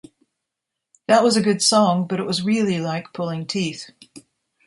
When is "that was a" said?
1.05-1.43